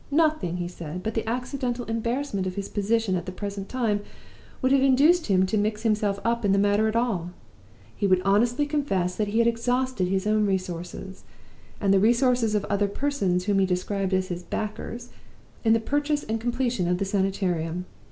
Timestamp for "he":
0.57-0.67, 7.95-8.07, 9.27-9.37, 13.59-13.65